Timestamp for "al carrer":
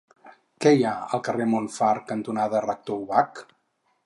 1.17-1.47